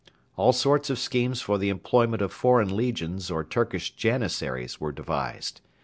All 0.35 0.51
sorts 0.51 0.89
of 0.89 0.97
schemes 0.97 1.41
for 1.41 1.59
the 1.59 1.69
employment 1.69 2.23
of 2.23 2.33
foreign 2.33 2.75
legions 2.75 3.29
or 3.29 3.43
Turkish 3.43 3.91
janissaries 3.91 4.81
were 4.81 4.91
devised. 4.91 5.61